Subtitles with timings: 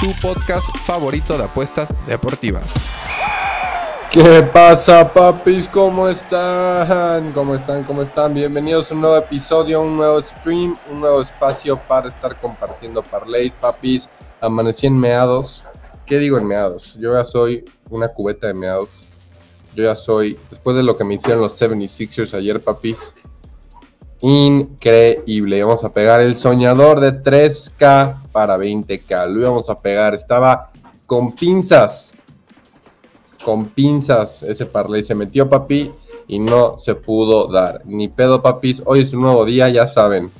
[0.00, 2.90] tu podcast favorito de apuestas deportivas.
[4.10, 5.68] ¿Qué pasa, papis?
[5.68, 7.32] ¿Cómo están?
[7.32, 7.82] ¿Cómo están?
[7.84, 8.34] ¿Cómo están?
[8.34, 13.50] Bienvenidos a un nuevo episodio, un nuevo stream, un nuevo espacio para estar compartiendo parlay,
[13.50, 14.08] papis.
[14.40, 15.62] Amanecí en meados.
[16.04, 16.94] ¿Qué digo en meados?
[16.98, 19.06] Yo ya soy una cubeta de meados.
[19.74, 23.14] Yo ya soy, después de lo que me hicieron los 76ers ayer, papis,
[24.20, 25.62] increíble.
[25.62, 29.28] Vamos a pegar el soñador de 3K para 20K.
[29.28, 30.14] Lo íbamos a pegar.
[30.14, 30.70] Estaba
[31.06, 32.12] con pinzas.
[33.44, 35.04] Con pinzas ese parlay.
[35.04, 35.92] Se metió papi
[36.26, 37.82] y no se pudo dar.
[37.84, 38.82] Ni pedo papis.
[38.84, 40.30] Hoy es un nuevo día, ya saben.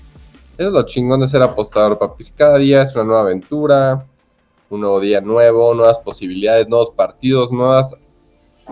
[0.58, 2.32] Eso es lo chingón de ser apostador papis.
[2.34, 4.06] Cada día es una nueva aventura.
[4.68, 7.94] Un nuevo día nuevo, nuevas posibilidades, nuevos partidos, nuevas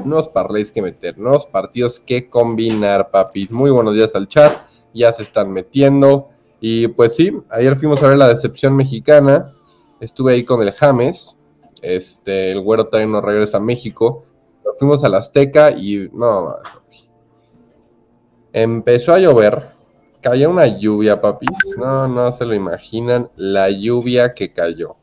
[0.04, 3.48] nuevos parlays que meter, nuevos partidos que combinar, papis.
[3.52, 4.52] Muy buenos días al chat
[4.94, 6.30] ya se están metiendo.
[6.60, 9.52] Y pues sí, ayer fuimos a ver la decepción mexicana.
[10.00, 11.36] Estuve ahí con el James.
[11.82, 14.24] Este, el güero también nos regresa a México.
[14.64, 16.56] Nos fuimos a la Azteca y no,
[18.52, 19.74] empezó a llover.
[20.22, 21.50] Cayó una lluvia, papis.
[21.76, 24.96] No, no se lo imaginan la lluvia que cayó.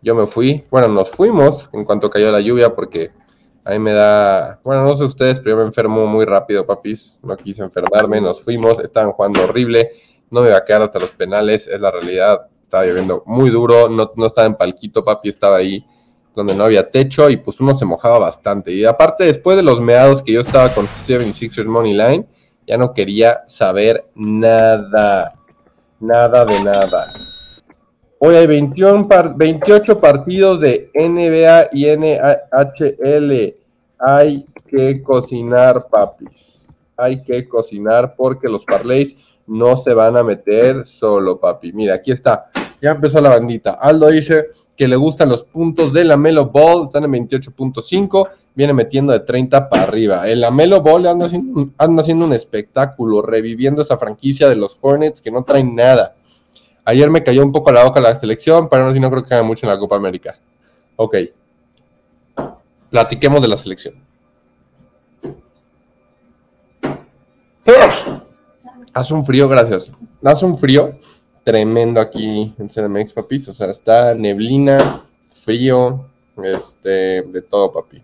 [0.00, 3.10] Yo me fui, bueno, nos fuimos en cuanto cayó la lluvia porque
[3.64, 7.18] Ahí me da, bueno, no sé ustedes, pero yo me enfermo muy rápido, papis.
[7.22, 9.92] No quise enfermarme, nos fuimos, estaban jugando horrible.
[10.30, 12.48] No me iba a quedar hasta los penales, es la realidad.
[12.64, 15.84] Estaba lloviendo muy duro, no, no estaba en palquito, papi, estaba ahí
[16.34, 18.72] donde no había techo y pues uno se mojaba bastante.
[18.72, 22.26] Y aparte, después de los meados que yo estaba con 76ers Money Line,
[22.66, 25.32] ya no quería saber nada.
[26.00, 27.31] Nada de nada.
[28.24, 33.56] Hoy hay 21 28 partidos de NBA y NHL.
[33.98, 36.68] Hay que cocinar, papis.
[36.96, 41.72] Hay que cocinar porque los parlays no se van a meter solo, papi.
[41.72, 42.48] Mira, aquí está.
[42.80, 43.72] Ya empezó la bandita.
[43.72, 46.86] Aldo dice que le gustan los puntos de la Melo Ball.
[46.86, 48.28] Están en 28.5.
[48.54, 50.28] Viene metiendo de 30 para arriba.
[50.28, 55.20] El Melo Ball anda haciendo, anda haciendo un espectáculo, reviviendo esa franquicia de los Hornets
[55.20, 56.14] que no traen nada.
[56.84, 59.42] Ayer me cayó un poco la boca la selección, pero no, no creo que haga
[59.42, 60.38] mucho en la Copa América.
[60.96, 61.16] Ok.
[62.90, 63.94] Platiquemos de la selección.
[68.94, 69.90] Hace un frío, gracias.
[70.22, 70.98] Hace un frío
[71.44, 73.48] tremendo aquí en CDMX, papis.
[73.48, 76.10] O sea, está neblina, frío,
[76.42, 78.02] este, de todo, papi.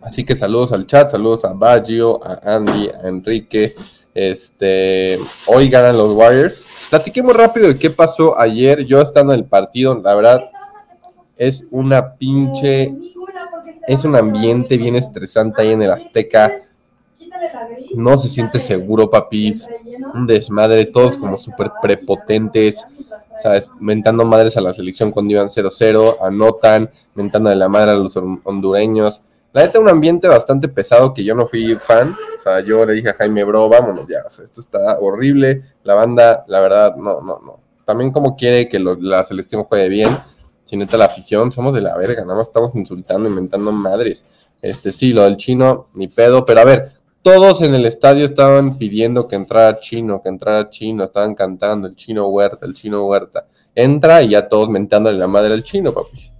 [0.00, 3.74] Así que saludos al chat, saludos a Baggio, a Andy, a Enrique.
[4.14, 6.65] Este, hoy ganan los Warriors.
[6.90, 8.84] Platiquemos rápido de qué pasó ayer.
[8.84, 10.50] Yo estando en el partido, la verdad,
[11.36, 12.94] es una pinche.
[13.88, 16.52] Es un ambiente bien estresante ahí en el Azteca.
[17.94, 19.66] No se siente seguro, papis.
[20.14, 22.84] Un desmadre, todos como súper prepotentes.
[23.42, 23.68] ¿Sabes?
[23.80, 26.16] Mentando madres a la selección cuando iban 0-0.
[26.20, 29.20] Anotan, mentando de la madre a los hondureños.
[29.56, 32.14] La neta, un ambiente bastante pesado que yo no fui fan.
[32.38, 34.22] O sea, yo le dije a Jaime, bro, vámonos ya.
[34.26, 35.62] O sea, esto está horrible.
[35.82, 37.60] La banda, la verdad, no, no, no.
[37.86, 40.14] También como quiere que la selección juegue bien.
[40.66, 42.20] Si neta la afición, somos de la verga.
[42.20, 44.26] Nada más estamos insultando, inventando madres.
[44.60, 46.44] Este, sí, lo del chino, ni pedo.
[46.44, 46.92] Pero a ver,
[47.22, 51.04] todos en el estadio estaban pidiendo que entrara chino, que entrara chino.
[51.04, 53.46] Estaban cantando el chino huerta, el chino huerta.
[53.74, 56.30] Entra y ya todos mentándole la madre al chino, papi.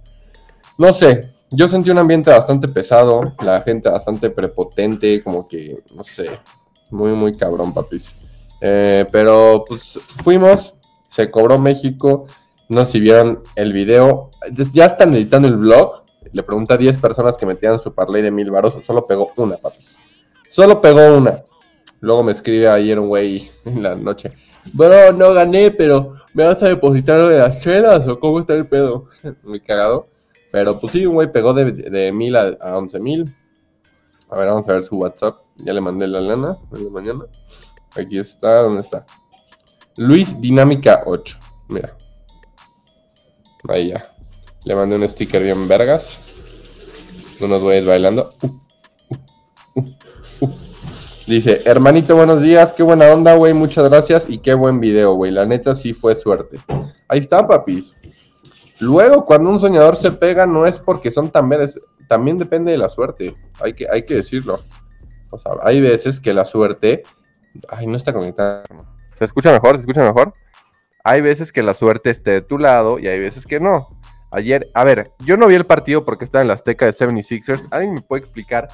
[0.77, 6.03] No sé, yo sentí un ambiente bastante pesado, la gente bastante prepotente, como que, no
[6.03, 6.29] sé,
[6.89, 8.13] muy, muy cabrón, papis.
[8.59, 10.73] Eh, pero pues fuimos,
[11.09, 12.25] se cobró México,
[12.69, 14.31] no sé si vieron el video,
[14.73, 18.31] ya están editando el vlog, le pregunté a 10 personas que metían su parlay de
[18.31, 19.95] mil varos, solo pegó una, papis.
[20.49, 21.43] Solo pegó una.
[21.99, 24.33] Luego me escribe ayer un güey en la noche,
[24.73, 28.67] bro, no gané, pero ¿me vas a depositar de las chelas o cómo está el
[28.67, 29.05] pedo?
[29.43, 30.07] Muy cagado.
[30.51, 33.35] Pero pues sí, un güey pegó de, de mil a, once mil.
[34.29, 35.37] A ver, vamos a ver su WhatsApp.
[35.57, 37.25] Ya le mandé la lana de la mañana.
[37.95, 39.05] Aquí está, ¿dónde está?
[39.95, 41.37] Luis Dinámica 8.
[41.69, 41.95] Mira.
[43.69, 44.13] Ahí ya.
[44.63, 46.17] Le mandé un sticker bien vergas.
[47.39, 48.33] Unos güeyes bailando.
[48.41, 48.47] Uh,
[49.75, 49.85] uh,
[50.41, 50.49] uh,
[51.27, 55.29] Dice, hermanito, buenos días, qué buena onda, güey, muchas gracias y qué buen video, güey.
[55.29, 56.57] La neta sí fue suerte.
[57.09, 57.96] Ahí está, papis.
[58.79, 62.77] Luego, cuando un soñador se pega, no es porque son tan veres, también depende de
[62.77, 63.35] la suerte.
[63.61, 64.59] Hay que, hay que decirlo.
[65.31, 67.03] O sea, hay veces que la suerte.
[67.69, 68.63] Ay, no está conectada.
[69.17, 69.75] ¿Se escucha mejor?
[69.75, 70.33] ¿Se escucha mejor?
[71.03, 73.89] Hay veces que la suerte esté de tu lado y hay veces que no.
[74.31, 77.67] Ayer, a ver, yo no vi el partido porque estaba en la Azteca de 76ers.
[77.71, 78.67] ¿Alguien me puede explicar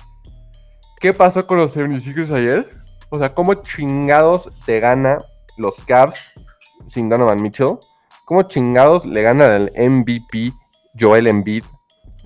[0.99, 2.69] qué pasó con los 76ers ayer?
[3.09, 5.19] O sea, ¿cómo chingados te gana
[5.57, 6.19] los Cavs
[6.89, 7.77] sin Donovan Mitchell?
[8.25, 10.53] ¿Cómo chingados le gana al MVP
[10.97, 11.63] Joel Embiid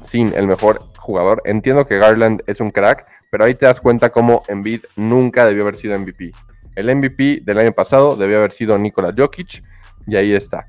[0.04, 1.42] sin el mejor jugador?
[1.46, 5.64] Entiendo que Garland es un crack, pero ahí te das cuenta cómo Embiid nunca debió
[5.64, 6.32] haber sido MVP.
[6.76, 9.64] El MVP del año pasado debió haber sido Nikola Jokic
[10.06, 10.68] y ahí está.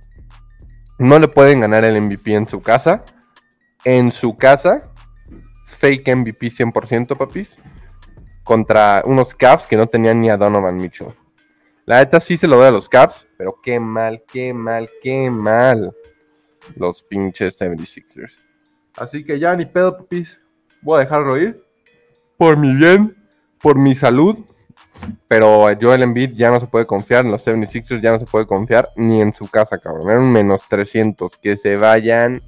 [0.99, 3.05] No le pueden ganar el MVP en su casa.
[3.85, 4.91] En su casa,
[5.67, 7.57] fake MVP 100%, papis.
[8.43, 11.15] Contra unos Cavs que no tenían ni a Donovan Mitchell.
[11.89, 15.31] La neta sí se lo doy a los Cavs, pero qué mal, qué mal, qué
[15.31, 15.97] mal.
[16.77, 18.39] Los pinches 76ers.
[18.95, 20.39] Así que ya ni pedo, papis.
[20.83, 21.65] Voy a dejarlo ir.
[22.37, 23.17] Por mi bien,
[23.59, 24.37] por mi salud.
[25.29, 28.47] Pero Joel Embiid ya no se puede confiar, en los 76ers ya no se puede
[28.47, 30.11] confiar ni en su casa, cabrón.
[30.11, 32.43] Eran menos 300, que se vayan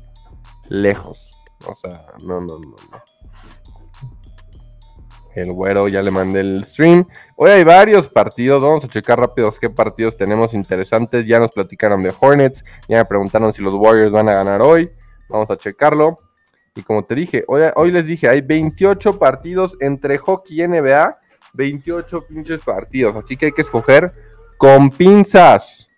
[0.69, 1.31] lejos.
[1.65, 3.03] O sea, no, no, no, no.
[5.35, 7.07] El güero ya le mandé el stream.
[7.43, 11.27] Hoy hay varios partidos, vamos a checar rápidos qué partidos tenemos interesantes.
[11.27, 14.91] Ya nos platicaron de Hornets, ya me preguntaron si los Warriors van a ganar hoy.
[15.27, 16.17] Vamos a checarlo.
[16.77, 21.19] Y como te dije, hoy, les dije, hay 28 partidos entre hockey y NBA
[21.55, 23.17] 28 pinches partidos.
[23.17, 24.13] Así que hay que escoger
[24.59, 25.89] con pinzas.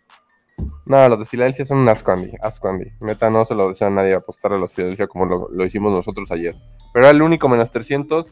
[0.86, 2.34] No, los de Filadelfia son un asco, Andy.
[2.40, 2.92] Asco, Andy.
[3.00, 6.30] Meta no se lo desea a nadie apostar a los Filadelfia como lo, hicimos nosotros
[6.30, 6.54] ayer.
[6.92, 8.26] Pero era el único menos 300.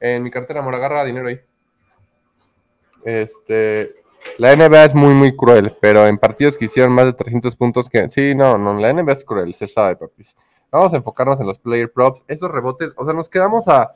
[0.00, 1.40] En mi cartera me agarra dinero ahí.
[3.04, 3.94] Este.
[4.38, 7.90] La NBA es muy, muy cruel, pero en partidos que hicieron más de 300 puntos
[7.90, 8.08] que...
[8.08, 10.34] Sí, no, no, la NBA es cruel, se sabe, papis.
[10.70, 12.22] Vamos a enfocarnos en los player props.
[12.26, 13.92] Esos rebotes, o sea, nos quedamos a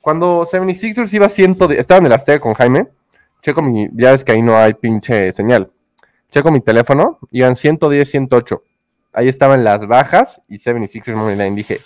[0.00, 2.88] cuando 76ers iba 100, estaba en el Azteca con Jaime,
[3.42, 5.70] checo mi, ya ves que ahí no hay pinche señal.
[6.30, 8.62] Checo mi teléfono, iban 110, 108.
[9.12, 11.56] Ahí estaban las bajas y 76ers Money Line.
[11.56, 11.80] Dije,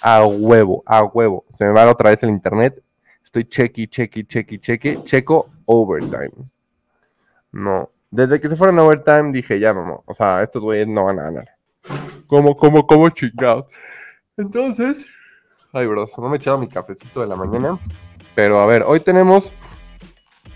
[0.00, 1.44] a huevo, a huevo.
[1.56, 2.82] Se me va otra vez el internet.
[3.24, 5.02] Estoy chequi, chequi, chequi, chequi.
[5.02, 6.32] Checo overtime.
[7.52, 7.90] No.
[8.10, 10.02] Desde que se fueron a overtime dije, ya no.
[10.06, 11.48] O sea, estos güeyes no van a ganar.
[12.26, 13.66] ¿Cómo, cómo, cómo chingados?
[14.36, 15.06] Entonces,
[15.76, 17.78] Ay, bros, no me he echado mi cafecito de la mañana.
[18.34, 19.52] Pero a ver, hoy tenemos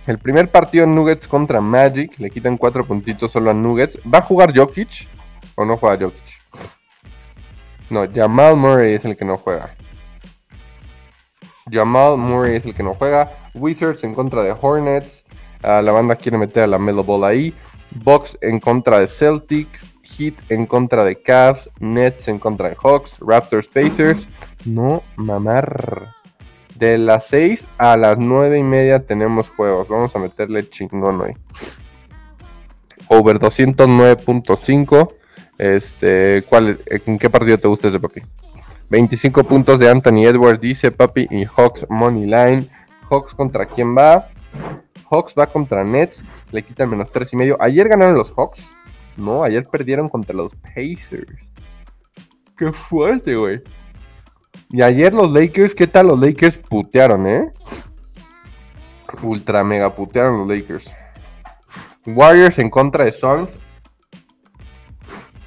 [0.07, 2.19] el primer partido en Nuggets contra Magic.
[2.19, 3.99] Le quitan cuatro puntitos solo a Nuggets.
[3.99, 5.11] ¿Va a jugar Jokic
[5.57, 6.41] o no juega Jokic?
[7.91, 9.77] No, Jamal Murray es el que no juega.
[11.71, 13.33] Jamal Murray es el que no juega.
[13.55, 15.25] Wizards en contra de Hornets.
[15.63, 17.55] Ah, la banda quiere meter a la Melo Ball ahí.
[18.03, 19.95] Box en contra de Celtics.
[20.11, 24.27] Heat en contra de Cavs, Nets en contra de Hawks, Raptors Pacers.
[24.65, 26.15] No mamar.
[26.75, 29.89] De las 6 a las 9 y media tenemos juegos.
[29.89, 31.37] Vamos a meterle chingón hoy.
[33.09, 35.15] Over 209.5.
[35.59, 38.23] Este, ¿cuál, ¿En qué partido te gusta ese papi?
[38.91, 41.27] 25 puntos de Anthony Edwards, dice papi.
[41.31, 42.69] Y Hawks Money Line.
[43.09, 44.29] Hawks contra quién va?
[45.09, 46.25] Hawks va contra Nets.
[46.51, 47.57] Le quitan menos 3 y medio.
[47.61, 48.61] Ayer ganaron los Hawks.
[49.17, 51.51] No, ayer perdieron contra los Pacers.
[52.57, 53.63] Qué fuerte, güey.
[54.71, 57.53] Y ayer los Lakers, ¿qué tal los Lakers putearon, eh?
[59.23, 60.91] Ultra mega putearon los Lakers.
[62.07, 63.51] Warriors en contra de Suns.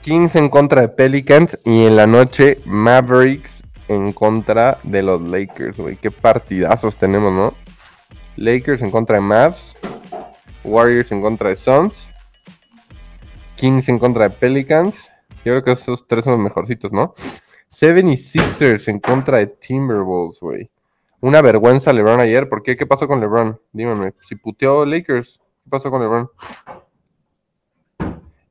[0.04, 1.58] Kings en contra de Pelicans.
[1.64, 5.96] Y en la noche, Mavericks en contra de los Lakers, güey.
[5.96, 7.54] Qué partidazos tenemos, ¿no?
[8.36, 9.76] Lakers en contra de Mavs.
[10.66, 12.10] Warriors en contra de Suns.
[13.56, 15.10] Kings en contra de Pelicans.
[15.46, 17.14] Yo creo que esos tres son los mejorcitos, ¿no?
[17.70, 20.70] Seven y Sixers en contra de Timberwolves, güey.
[21.22, 22.50] Una vergüenza LeBron ayer.
[22.50, 22.76] ¿Por qué?
[22.76, 23.58] ¿Qué pasó con LeBron?
[23.72, 24.14] Dígame.
[24.22, 26.30] Si puteó Lakers, ¿qué pasó con LeBron?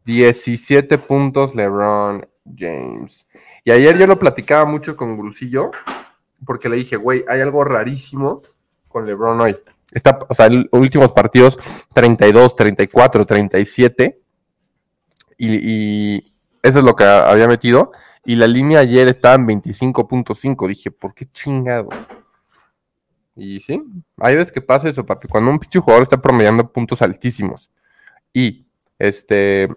[0.04, 3.26] 17 puntos LeBron James.
[3.64, 5.70] Y ayer yo lo platicaba mucho con Grusillo,
[6.44, 8.42] porque le dije, güey, hay algo rarísimo
[8.88, 9.56] con LeBron hoy.
[9.92, 11.58] Está, o sea, los últimos partidos,
[11.92, 14.22] 32, 34, 37
[15.38, 16.18] y,
[16.62, 17.90] eso es lo que había metido.
[18.24, 20.68] Y la línea ayer estaba en 25.5.
[20.68, 21.88] Dije, ¿por qué chingado?
[23.34, 23.82] Y sí,
[24.18, 25.26] hay veces que pasa eso, papi.
[25.26, 27.70] Cuando un pinche jugador está promediando puntos altísimos
[28.32, 28.66] y
[28.98, 29.68] este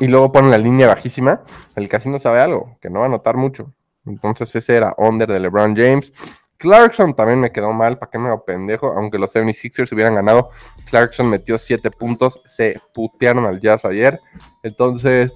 [0.00, 1.42] y luego pone la línea bajísima,
[1.76, 3.72] el casino sabe algo, que no va a notar mucho.
[4.06, 6.12] Entonces ese era under de LeBron James.
[6.56, 8.88] Clarkson también me quedó mal, ¿para qué me hago pendejo?
[8.88, 10.50] Aunque los 76ers hubieran ganado,
[10.90, 14.20] Clarkson metió 7 puntos, se putearon al Jazz ayer.
[14.62, 15.32] Entonces,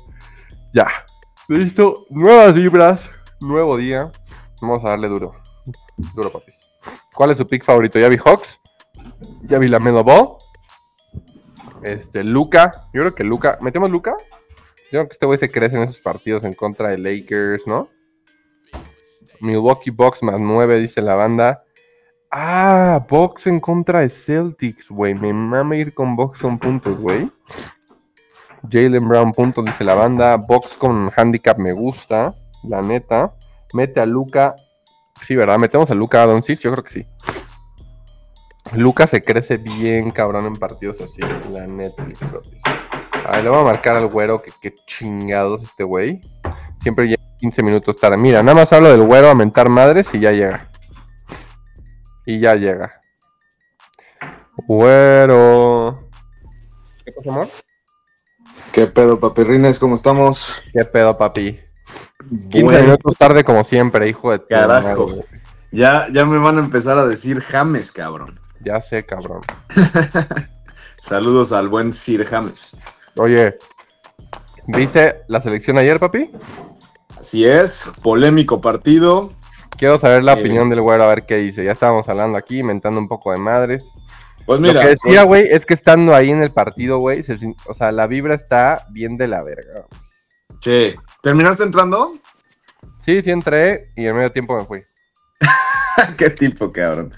[0.72, 0.88] Ya.
[1.49, 2.06] Listo.
[2.08, 3.11] Nuevas vibras.
[3.40, 4.11] Nuevo día.
[4.61, 5.32] Vamos a darle duro.
[6.14, 6.61] Duro, papis.
[7.14, 7.99] ¿Cuál es su pick favorito?
[7.99, 8.58] Ya vi Hawks.
[9.42, 10.38] Ya vi la Melo Ball.
[11.82, 12.88] Este, Luca.
[12.92, 13.58] Yo creo que Luca.
[13.60, 14.16] ¿Metemos Luca?
[14.18, 17.88] Yo creo que este güey se crece en esos partidos en contra de Lakers, ¿no?
[19.40, 21.64] Milwaukee Bucks más 9, dice la banda.
[22.30, 25.14] Ah, Bucks en contra de Celtics, güey.
[25.14, 27.30] Me mama ir con Bucks con puntos, güey.
[28.70, 30.36] Jalen Brown puntos, dice la banda.
[30.36, 33.34] Box con handicap me gusta, la neta.
[33.72, 34.54] Mete a Luca.
[35.22, 35.58] Sí, ¿verdad?
[35.58, 37.06] Metemos a Luca a Doncic, yo creo que sí.
[38.74, 42.18] Luca se crece bien cabrón en partidos así, la Netflix.
[43.26, 46.20] A ver, le voy a marcar al güero que qué chingados este güey.
[46.82, 48.16] Siempre llega 15 minutos tarde.
[48.16, 50.70] Mira, nada más hablo del güero a mentar madres y ya llega.
[52.26, 52.92] Y ya llega.
[54.56, 56.08] Güero.
[57.04, 57.48] ¿Qué pasa, amor?
[58.72, 59.78] ¿Qué pedo, papirrines?
[59.78, 60.62] ¿Cómo estamos?
[60.72, 61.60] ¿Qué pedo, papi?
[62.50, 65.08] 15 Bueno, minutos tarde como siempre, hijo de Carajo.
[65.08, 65.24] madre.
[65.70, 68.38] ya, ya me van a empezar a decir James, cabrón.
[68.64, 69.40] Ya sé, cabrón.
[71.02, 72.76] Saludos al buen Sir James.
[73.16, 73.59] Oye,
[74.66, 76.31] ¿viste la selección ayer, papi?
[77.19, 79.33] Así es, polémico partido.
[79.76, 80.40] Quiero saber la Eh.
[80.40, 81.64] opinión del güero, a ver qué dice.
[81.64, 83.85] Ya estábamos hablando aquí, inventando un poco de madres.
[84.47, 87.38] Pues mira, Lo que decía, güey, es que estando ahí en el partido, güey, se
[87.66, 89.87] o sea, la vibra está bien de la verga.
[90.61, 92.12] che, ¿terminaste entrando?
[93.00, 94.81] Sí, sí entré y en medio tiempo me fui.
[96.16, 97.12] ¿Qué tipo, cabrón?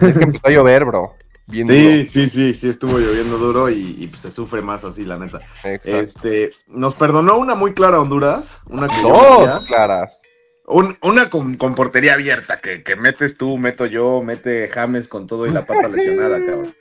[0.00, 1.14] Es que empezó a llover, bro.
[1.46, 5.04] Bien Sí, sí, sí, sí, estuvo lloviendo duro y, y, pues se sufre más así,
[5.06, 5.40] la neta.
[5.64, 5.96] Exacto.
[5.98, 10.20] Este, nos perdonó una muy clara Honduras, una que Dos claras.
[10.66, 15.26] Un- una con, con portería abierta, que, que metes tú, meto yo, mete James con
[15.26, 16.74] todo y la pata lesionada, cabrón.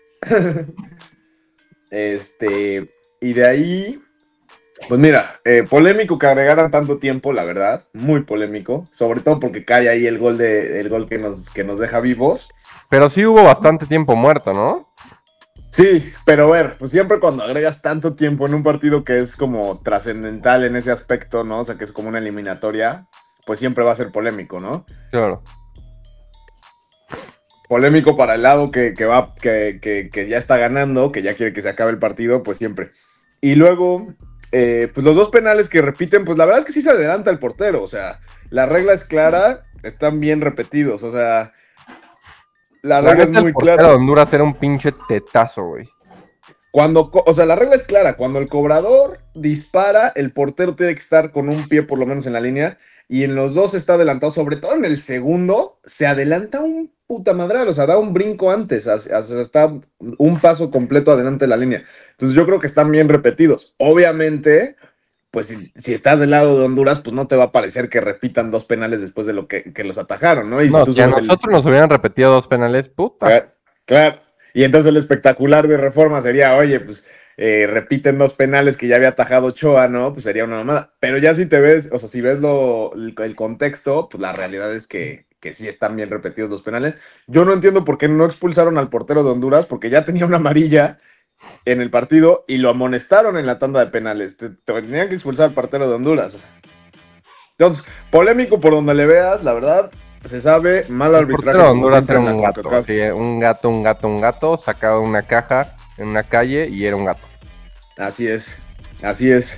[1.89, 2.89] este,
[3.21, 4.01] y de ahí,
[4.89, 9.63] pues mira, eh, polémico que agregaran tanto tiempo, la verdad, muy polémico, sobre todo porque
[9.63, 12.49] cae ahí el gol de, el gol que nos, que nos deja vivos.
[12.89, 14.87] Pero sí hubo bastante tiempo muerto, ¿no?
[15.71, 19.35] Sí, pero a ver, pues siempre cuando agregas tanto tiempo en un partido que es
[19.35, 21.59] como trascendental en ese aspecto, ¿no?
[21.59, 23.05] O sea, que es como una eliminatoria,
[23.45, 24.85] pues siempre va a ser polémico, ¿no?
[25.11, 25.43] Claro.
[27.69, 31.33] polémico para el lado que, que va, que, que- que ya está ganando, que ya
[31.35, 32.91] quiere que se acabe el partido, pues siempre.
[33.41, 34.07] Y luego,
[34.53, 37.29] eh, pues los dos penales que repiten, pues la verdad es que sí se adelanta
[37.29, 41.51] el portero, o sea, la regla es clara, están bien repetidos, o sea,
[42.83, 43.93] la La regla es muy clara.
[43.93, 45.85] Honduras era un pinche tetazo, güey.
[46.71, 51.01] Cuando, o sea, la regla es clara, cuando el cobrador dispara, el portero tiene que
[51.01, 52.77] estar con un pie por lo menos en la línea,
[53.09, 57.33] y en los dos está adelantado, sobre todo en el segundo, se adelanta un puta
[57.33, 59.73] madral, o sea, da un brinco antes, hacia- hacia- está
[60.17, 61.83] un paso completo adelante de la línea.
[62.11, 63.73] Entonces yo creo que están bien repetidos.
[63.77, 64.75] Obviamente,
[65.31, 68.01] pues si, si estás del lado de Honduras, pues no te va a parecer que
[68.01, 70.63] repitan dos penales después de lo que, que los atajaron, ¿no?
[70.63, 73.25] Y No, si a el- nosotros nos hubieran repetido dos penales, puta.
[73.27, 73.51] Claro,
[73.85, 74.19] claro.
[74.53, 77.05] Y entonces el espectacular de reforma sería, oye, pues
[77.35, 80.13] eh, repiten dos penales que ya había atajado Ochoa, ¿no?
[80.13, 80.93] Pues sería una mamada.
[80.99, 84.31] Pero ya si te ves, o sea, si ves lo, el, el contexto, pues la
[84.31, 86.95] realidad es que, que sí están bien repetidos los penales.
[87.27, 90.37] Yo no entiendo por qué no expulsaron al portero de Honduras, porque ya tenía una
[90.37, 90.97] amarilla
[91.65, 94.37] en el partido y lo amonestaron en la tanda de penales.
[94.37, 96.35] Te- te tenían que expulsar al portero de Honduras.
[97.57, 99.91] Entonces, polémico por donde le veas, la verdad,
[100.25, 101.57] se sabe, mal El arbitraje.
[101.59, 105.75] Honduras era un gato, sí, un gato, un gato, un gato, sacado de una caja
[105.97, 107.25] en una calle y era un gato.
[107.97, 108.45] Así es,
[109.01, 109.57] así es.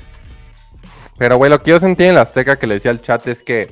[1.17, 3.43] Pero, güey, lo que yo sentí en la Azteca que le decía al chat es
[3.43, 3.69] que,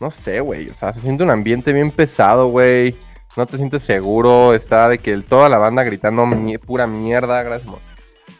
[0.00, 2.96] no sé, güey, o sea, se siente un ambiente bien pesado, güey.
[3.36, 6.24] No te sientes seguro, está de que toda la banda gritando
[6.64, 7.80] pura mierda, gracias, amor.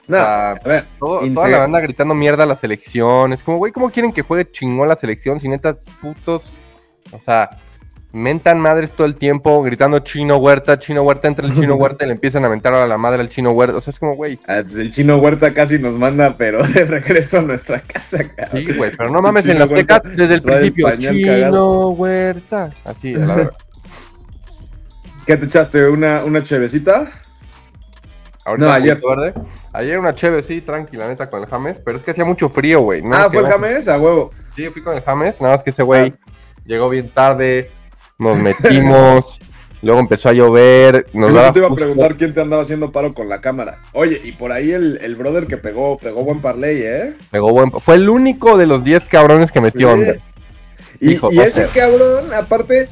[0.06, 3.32] No, sea, a ver, Todo- toda la banda gritando mierda a la selección.
[3.32, 6.52] Es como, güey, ¿cómo quieren que juegue chingón la selección si neta putos?
[7.10, 7.50] O sea,
[8.12, 12.08] mentan madres todo el tiempo, gritando chino huerta, chino huerta, entra el chino huerta y
[12.08, 13.78] le empiezan a mentar a la madre al chino huerta.
[13.78, 17.38] O sea, es como, güey, ah, el chino Huerta casi nos manda, pero de regreso
[17.38, 18.64] a nuestra casa, cabrón.
[18.64, 21.88] sí, güey, pero no mames, en la Azteca desde el principio, chino cagado.
[21.90, 22.70] huerta.
[22.84, 23.54] Así, a la verdad.
[25.26, 25.88] ¿Qué te echaste?
[25.88, 27.10] ¿Una, una chevecita?
[28.44, 29.00] Ahorita No, ayer.
[29.00, 29.34] verde.
[29.72, 32.80] Ayer una chévere, sí, tranquila, neta, con el James, pero es que hacía mucho frío,
[32.82, 33.00] güey.
[33.02, 33.88] no ah, ¿fue el James?
[33.88, 34.30] A huevo.
[34.54, 36.30] Sí, fui con el James, nada más que ese güey Ah.
[36.66, 37.70] llegó bien tarde,
[38.18, 39.38] nos metimos,
[39.82, 43.14] luego empezó a llover, nos Yo te iba a preguntar quién te andaba haciendo paro
[43.14, 43.78] con la cámara.
[43.94, 47.14] Oye, y por ahí el, el brother que pegó, pegó buen parlay, ¿eh?
[47.30, 49.94] pegó buen- fue el único de los 10 cabrones que metió Sí.
[49.94, 50.20] under.
[51.00, 52.88] Y, Dijo, y ese cabrón, aparte,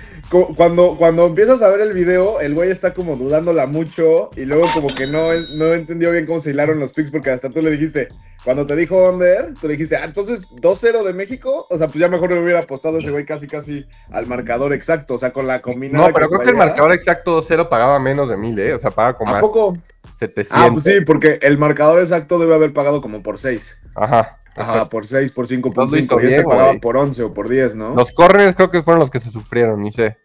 [0.57, 4.67] cuando, cuando empiezas a ver el video, el güey está como dudándola mucho y luego
[4.73, 7.71] como que no, no entendió bien cómo se hilaron los picks porque hasta tú le
[7.71, 8.09] dijiste,
[8.45, 11.67] cuando te dijo under, tú le dijiste, ah, entonces 2-0 de México.
[11.71, 15.15] O sea, pues ya mejor le hubiera apostado ese güey casi casi al marcador exacto.
[15.15, 16.09] O sea, con la combinada.
[16.09, 18.75] No, pero creo que el marcador exacto 2-0 pagaba menos de 1000, ¿eh?
[18.75, 19.77] O sea, paga como ¿A más poco?
[20.17, 20.51] 700.
[20.51, 23.79] Ah, pues sí, porque el marcador exacto debe haber pagado como por 6.
[23.95, 24.39] Ajá.
[24.57, 26.21] Ajá, por 6, por Entonces lo 5.5.
[26.21, 26.81] hizo Y este bien, pagaba güey.
[26.81, 27.95] por 11 o por 10, ¿no?
[27.95, 30.17] Los corners creo que fueron los que se sufrieron, ni sé.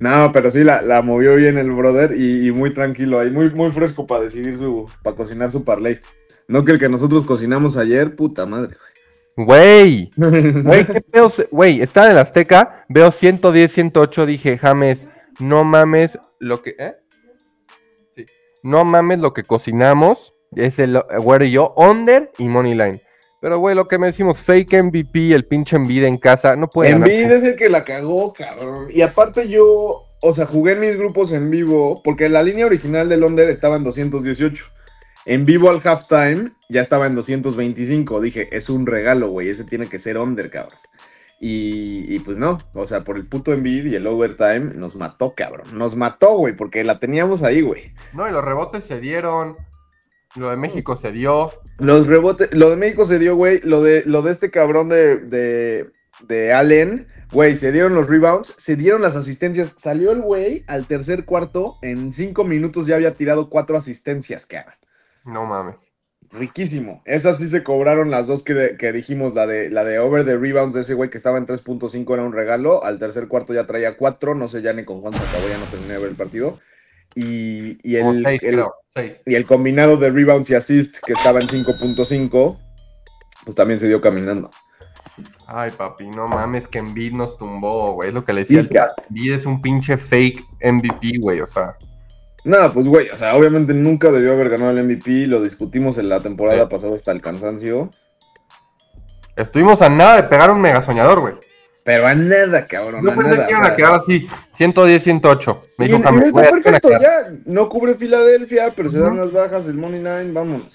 [0.00, 3.50] No, pero sí la, la movió bien el brother y, y muy tranquilo ahí, muy,
[3.50, 6.00] muy fresco para decidir su, para cocinar su parlay.
[6.48, 8.76] No que el que nosotros cocinamos ayer, puta madre,
[9.36, 10.52] Güey, güey.
[10.62, 11.32] güey, qué pedo.
[11.50, 15.08] Güey, estaba en el Azteca, veo 110, 108, dije, James,
[15.40, 16.76] no mames lo que.
[16.78, 16.94] ¿Eh?
[18.14, 18.26] Sí.
[18.62, 20.33] No mames lo que cocinamos.
[20.56, 23.02] Es el güero y yo, under y money line.
[23.40, 26.92] Pero, güey, lo que me decimos, fake MVP, el pinche Envid en casa, no puede
[26.92, 27.10] ganar.
[27.10, 28.88] Embiid es el que la cagó, cabrón.
[28.90, 33.10] Y aparte yo, o sea, jugué en mis grupos en vivo, porque la línea original
[33.10, 34.64] del Under estaba en 218.
[35.26, 38.22] En vivo al halftime ya estaba en 225.
[38.22, 40.78] Dije, es un regalo, güey, ese tiene que ser Under, cabrón.
[41.38, 45.34] Y, y pues no, o sea, por el puto Embiid y el overtime nos mató,
[45.34, 45.66] cabrón.
[45.74, 47.92] Nos mató, güey, porque la teníamos ahí, güey.
[48.14, 49.56] No, y los rebotes se dieron.
[50.36, 51.52] Lo de México se dio.
[51.78, 53.60] Los rebotes, lo de México se dio, güey.
[53.62, 55.90] Lo de, lo de este cabrón de, de,
[56.26, 59.74] de Allen, güey, se dieron los rebounds, se dieron las asistencias.
[59.78, 64.74] Salió el güey al tercer cuarto, en cinco minutos ya había tirado cuatro asistencias, cabrón.
[65.24, 65.76] No mames.
[66.32, 67.00] Riquísimo.
[67.04, 70.36] Esas sí se cobraron las dos que, que dijimos, la de, la de over the
[70.36, 72.82] rebounds de ese güey que estaba en 3.5 era un regalo.
[72.82, 75.64] Al tercer cuarto ya traía cuatro, no sé ya ni con cuánto acabó, ya no
[75.66, 76.58] terminé de ver el partido.
[77.14, 78.74] Y, el, seis, el- creo.
[78.94, 79.20] Seis.
[79.26, 82.58] y el combinado de rebounds y assists que estaba en 5.5,
[83.44, 84.50] pues también se dio caminando.
[85.46, 88.08] Ay, papi, no mames, que Embiid nos tumbó, güey.
[88.08, 88.66] Es lo que le decía.
[88.68, 91.40] Ca- Embiid es un pinche fake MVP, güey.
[91.40, 91.76] O sea,
[92.44, 96.08] No, pues güey, o sea, obviamente nunca debió haber ganado el MVP, lo discutimos en
[96.10, 96.68] la temporada Sí.
[96.70, 97.90] pasada hasta el cansancio,
[99.36, 101.34] estuvimos a nada de pegar un mega soñador, güey.
[101.84, 103.46] Pero a nada, cabrón, Yo a pensé nada.
[103.46, 105.62] que iban a quedar así, 110, 108.
[105.78, 109.16] Me Y, dijo y James, está güey, perfecto, ya no cubre Filadelfia, pero se dan
[109.18, 110.72] las bajas del Money Line, vámonos.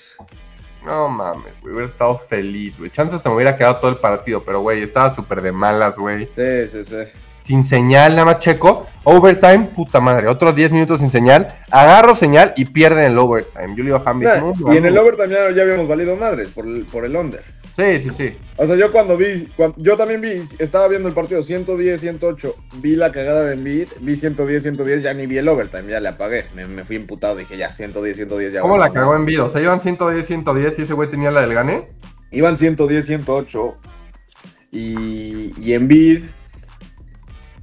[0.85, 2.89] No mames, güey, hubiera estado feliz, güey.
[2.89, 6.29] Chances te me hubiera quedado todo el partido, pero, güey, estaba súper de malas, güey.
[6.35, 6.95] Sí, sí, sí.
[7.41, 8.85] Sin señal, nada más checo.
[9.03, 10.27] Overtime, puta madre.
[10.27, 11.47] Otros 10 minutos sin señal.
[11.71, 13.69] Agarro señal y pierden el overtime.
[13.69, 16.15] Yo le digo a James, Nah, no, y en el overtime ya, ya habíamos valido
[16.15, 17.41] madres por el, por el under.
[17.77, 18.33] Sí, sí, sí.
[18.57, 22.55] O sea, yo cuando vi, cuan- yo también vi, estaba viendo el partido 110, 108,
[22.81, 26.09] vi la cagada de Embiid, vi 110, 110, ya ni vi el overtime, ya le
[26.09, 28.61] apagué, me, me fui imputado, dije ya 110, 110, ya.
[28.61, 29.45] ¿Cómo la valió cagó en vida?
[29.45, 31.87] O sea, iban 110, 110 y ese güey tenía la del gane.
[32.31, 33.75] Iban 110, 108
[34.71, 36.23] y, y Embiid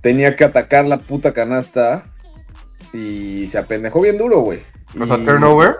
[0.00, 2.06] tenía que atacar la puta canasta
[2.92, 4.60] y se apendejó bien duro, güey.
[5.00, 5.76] O sea, turnover.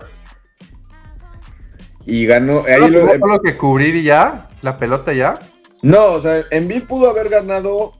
[2.07, 4.49] Y ganó, ahí Ahí lo- solo que cubrir y ya.
[4.61, 5.35] La pelota ya.
[5.83, 7.93] No, o sea, Embiid pudo haber ganado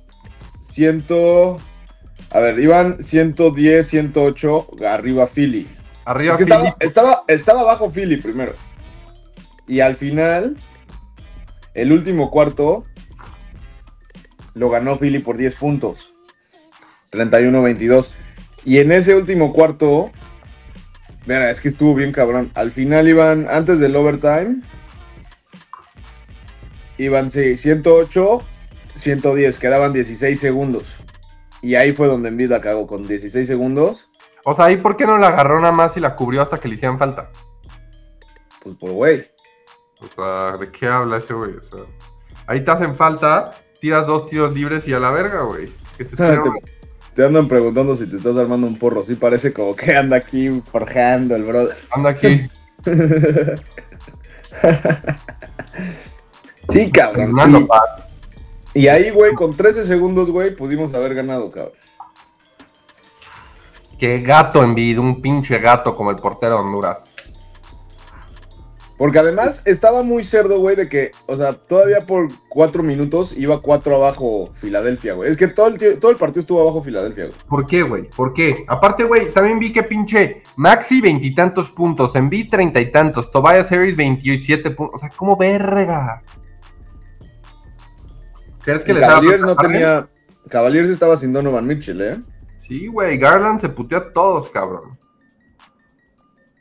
[0.72, 1.06] 100.
[2.32, 5.67] A ver, iban 110, 108 arriba Philly.
[6.06, 6.56] Arriba Es que Philly.
[6.56, 8.54] estaba, estaba, estaba abajo Philly primero.
[9.67, 10.56] Y al final,
[11.74, 12.86] el último cuarto,
[14.56, 16.10] lo ganó Philly por 10 puntos.
[17.12, 18.08] 31-22.
[18.65, 20.12] Y en ese último cuarto,
[21.28, 22.52] mira, es que estuvo bien cabrón.
[22.56, 24.62] Al final iban, antes del overtime,
[26.98, 28.42] iban, sí, 108,
[28.96, 30.84] 110, quedaban 16 segundos.
[31.62, 34.08] Y ahí fue donde la cagó con 16 segundos.
[34.46, 36.70] O sea, ¿ahí por qué no la agarró nada más y la cubrió hasta que
[36.70, 37.30] le hicieran falta?
[38.63, 39.30] Pues por güey.
[40.00, 41.52] O sea, ¿de qué habla ese güey?
[41.52, 41.82] O sea,
[42.46, 45.70] ahí te hacen falta, tiras dos tiros libres y a la verga, güey.
[45.98, 46.40] Que se te,
[47.18, 49.04] te andan preguntando si te estás armando un porro.
[49.04, 51.76] Sí, parece como que anda aquí forjando el brother.
[51.90, 52.48] Anda aquí.
[56.70, 57.34] Sí, cabrón.
[58.74, 61.74] Y, ahí, güey, con 13 segundos, güey, pudimos haber ganado, cabrón.
[63.98, 67.07] Qué gato en vida, un pinche gato como el portero de Honduras.
[68.98, 73.62] Porque además estaba muy cerdo, güey, de que, o sea, todavía por cuatro minutos iba
[73.62, 75.30] cuatro abajo Filadelfia, güey.
[75.30, 77.38] Es que todo el, todo el partido estuvo abajo Filadelfia, güey.
[77.48, 78.10] ¿Por qué, güey?
[78.10, 78.66] ¿Por qué?
[78.68, 83.96] Aparte, güey, también vi que pinche Maxi veintitantos puntos, Envid treinta y tantos, Tobias Harris
[83.96, 84.96] veintisiete puntos.
[84.96, 86.24] O sea, ¿cómo verga?
[88.64, 90.06] ¿Crees que Y les Cavaliers no tenía.
[90.50, 92.18] Cavaliers estaba sin Donovan Mitchell, ¿eh?
[92.68, 94.98] Sí, güey, Garland se puteó a todos, cabrón.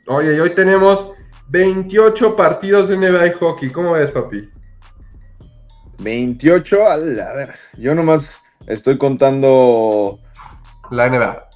[0.05, 1.11] Oye, y hoy tenemos
[1.49, 3.69] 28 partidos de NBA y hockey.
[3.71, 4.49] ¿Cómo ves, papi?
[5.99, 10.19] 28, a ver, yo nomás estoy contando...
[10.91, 11.49] La NBA.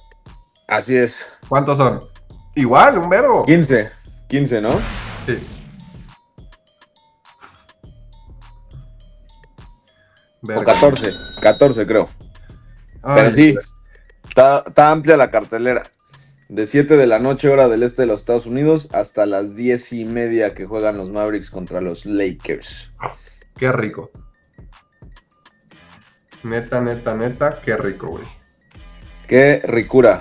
[0.68, 1.16] Así es.
[1.48, 2.00] ¿Cuántos son?
[2.54, 3.44] Igual, un verbo.
[3.44, 3.90] 15,
[4.28, 4.70] 15, ¿no?
[5.26, 5.38] Sí.
[10.42, 12.08] O 14, 14 creo.
[13.02, 13.56] Ay, Pero sí,
[14.28, 15.82] está amplia la cartelera.
[16.52, 19.90] De 7 de la noche, hora del este de los Estados Unidos, hasta las 10
[19.94, 22.92] y media que juegan los Mavericks contra los Lakers.
[23.56, 24.10] Qué rico.
[26.42, 28.24] Neta, neta, neta, qué rico, güey.
[29.26, 30.20] Qué ricura.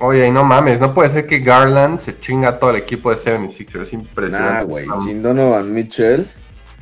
[0.00, 3.10] Oye, y no mames, no puede ser que Garland se chinga a todo el equipo
[3.10, 3.84] de 76ers.
[3.84, 4.54] Es impresionante.
[4.56, 4.86] Nah, güey.
[5.06, 6.28] Sin Donovan Mitchell.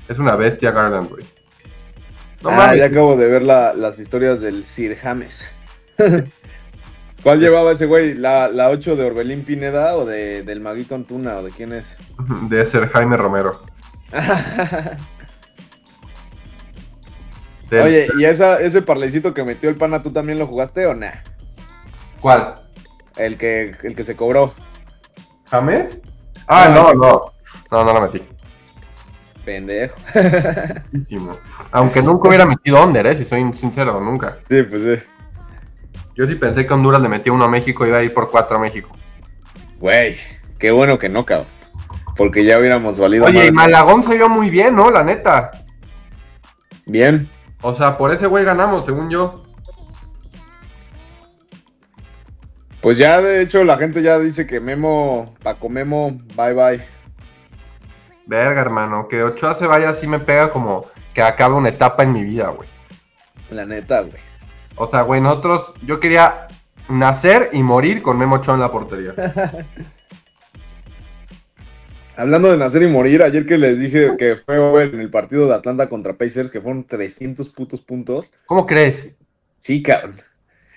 [0.09, 1.25] Es una bestia Garland, güey.
[2.43, 2.81] No ah, mames.
[2.81, 5.41] ya acabo de ver la- las historias del Sir James.
[7.23, 8.15] ¿Cuál llevaba ese güey?
[8.15, 11.85] ¿La, la 8 de Orbelín Pineda o de, del Maguito Antuna o de quién es?
[12.49, 13.61] De ser Jaime Romero.
[17.71, 21.13] Oye, ¿y esa, ese parlecito que metió el pana, tú también lo jugaste o nah?
[22.21, 22.57] ¿Cuál?
[23.17, 24.53] El que, el que se cobró.
[25.51, 25.99] ¿James?
[26.47, 27.33] Ah, No, no,
[27.71, 27.85] no.
[27.85, 28.23] No, lo metí.
[29.45, 29.97] Pendejo.
[31.73, 34.37] Aunque nunca hubiera metido under, eh, si soy sincero, nunca.
[34.49, 35.03] Sí, pues sí.
[36.15, 38.31] Yo sí pensé que Honduras le metió uno a México y iba a ir por
[38.31, 38.95] cuatro a México.
[39.79, 40.17] Güey,
[40.59, 41.49] qué bueno que no, cabrón.
[42.17, 44.91] Porque ya hubiéramos valido Oye, y Malagón se vio muy bien, ¿no?
[44.91, 45.51] La neta.
[46.85, 47.29] Bien.
[47.63, 49.43] O sea, por ese güey ganamos, según yo.
[52.83, 56.85] Pues ya, de hecho, la gente ya dice que Memo, Paco Memo, bye bye.
[58.27, 59.09] Verga, hermano.
[59.09, 62.49] Que Ochoa se vaya así me pega como que acaba una etapa en mi vida,
[62.49, 62.69] güey.
[63.51, 64.32] La neta, güey.
[64.77, 66.49] O sea, güey, nosotros, yo quería
[66.89, 69.15] nacer y morir con Memo Ochoa en la portería.
[72.17, 75.47] Hablando de nacer y morir, ayer que les dije que fue over en el partido
[75.47, 78.33] de Atlanta contra Pacers, que fueron 300 putos puntos.
[78.47, 79.11] ¿Cómo crees?
[79.61, 80.17] Sí, cabrón.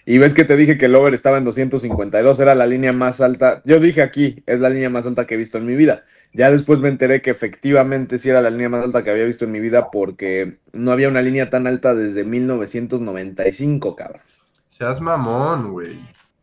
[0.05, 3.19] Y ves que te dije que el over estaba en 252, era la línea más
[3.21, 3.62] alta.
[3.65, 6.05] Yo dije aquí, es la línea más alta que he visto en mi vida.
[6.36, 9.45] Ya después me enteré que efectivamente sí era la línea más alta que había visto
[9.45, 14.21] en mi vida porque no había una línea tan alta desde 1995, cabrón.
[14.69, 15.98] Seas mamón, güey.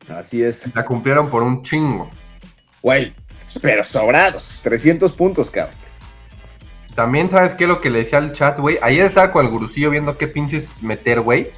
[0.08, 0.74] Así es.
[0.74, 2.10] La cumplieron por un chingo.
[2.80, 3.12] Güey,
[3.60, 4.60] pero sobrados.
[4.62, 5.76] 300 puntos, cabrón.
[6.94, 7.66] También, ¿sabes qué?
[7.66, 8.78] Lo que le decía al chat, güey.
[8.80, 11.50] Ayer estaba con el gurusillo viendo qué pinches meter, güey.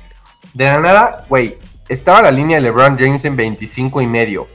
[0.55, 1.57] De la nada, güey.
[1.89, 4.49] Estaba la línea de LeBron James en 25 y medio.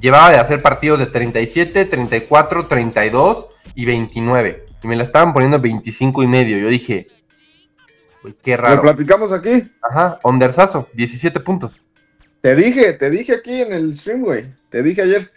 [0.00, 4.66] Llevaba de hacer partidos de 37, 34, 32 y 29.
[4.82, 6.58] Y me la estaban poniendo en 25 y medio.
[6.58, 7.08] Yo dije,
[8.22, 8.82] güey, qué Lo raro.
[8.82, 9.70] platicamos aquí.
[9.82, 11.80] Ajá, Ondersazo, 17 puntos.
[12.40, 14.46] Te dije, te dije aquí en el stream, güey.
[14.70, 15.30] Te dije ayer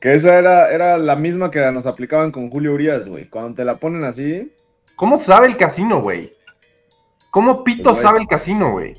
[0.00, 3.28] que esa era, era la misma que nos aplicaban con Julio Urias, güey.
[3.28, 4.52] Cuando te la ponen así,
[4.96, 6.32] ¿Cómo sabe el casino, güey?
[7.30, 8.94] ¿Cómo pito Pues, sabe el casino, güey?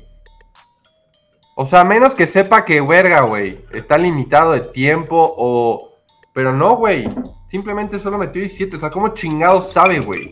[1.60, 5.98] O sea, menos que sepa que, verga, güey, está limitado de tiempo o...
[6.32, 7.08] Pero no, güey.
[7.50, 8.76] Simplemente solo metió 17.
[8.76, 10.30] O sea, ¿cómo chingado sabe, güey?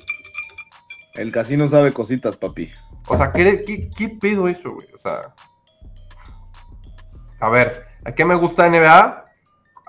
[1.14, 2.70] el casino sabe cositas, papi.
[3.08, 4.86] O sea, ¿qué, qué, qué pedo eso, güey?
[4.94, 5.34] O sea...
[7.40, 9.24] A ver, ¿a qué me gusta NBA?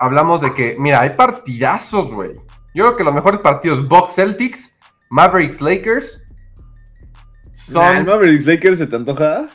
[0.00, 2.34] Hablamos de que, mira, hay partidazos, güey.
[2.74, 4.74] Yo creo que los mejores partidos, Bucks Celtics,
[5.08, 6.20] Mavericks Lakers,
[7.68, 8.06] Nah, ¿El son...
[8.06, 9.46] Mavericks Lakers se te antoja?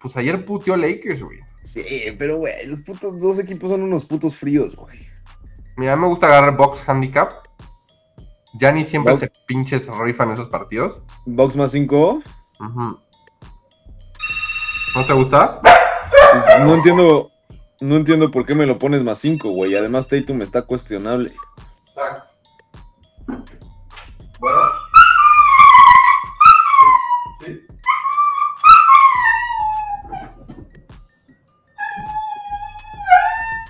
[0.00, 1.38] Pues ayer puteó Lakers, güey.
[1.62, 1.84] Sí,
[2.18, 5.06] pero güey, los putos dos equipos son unos putos fríos, güey.
[5.76, 7.32] Mira, me gusta agarrar box handicap.
[8.60, 11.00] Ya ni siempre Box- se pinches rifan esos partidos.
[11.26, 12.22] Box más 5.
[12.60, 12.98] Ujú.
[14.94, 15.60] ¿No te gusta?
[16.60, 17.30] no entiendo.
[17.80, 19.74] No entiendo por qué me lo pones más 5, güey.
[19.74, 21.32] Además, Tatum está cuestionable.
[24.38, 24.58] Bueno.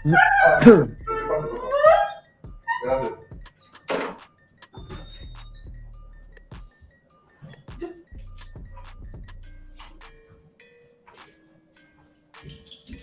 [0.05, 0.89] Gracias.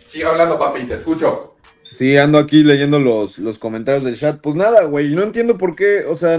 [0.09, 1.55] Sigue hablando, papi, te escucho.
[1.91, 4.39] Sí, ando aquí leyendo los, los comentarios del chat.
[4.41, 6.35] Pues nada, güey, no entiendo por qué, o sea,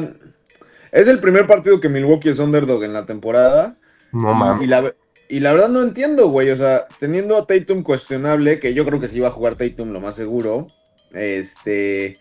[0.93, 3.77] es el primer partido que Milwaukee es underdog en la temporada.
[4.13, 4.69] No Y, mames.
[4.69, 4.95] la,
[5.29, 9.01] y la verdad no entiendo, güey, o sea, teniendo a Tatum cuestionable, que yo creo
[9.01, 10.67] que sí va a jugar Tatum lo más seguro,
[11.15, 12.19] este,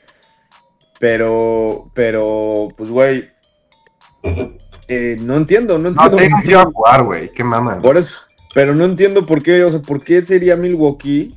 [0.99, 3.29] pero, pero, pues, güey,
[4.87, 6.17] eh, no entiendo, no No, entiendo.
[6.17, 7.31] Tatum sí qué- iba a jugar, güey.
[7.31, 7.81] Qué mama.
[7.81, 8.11] por eso,
[8.53, 11.35] pero no entiendo por qué, o sea, por qué sería Milwaukee.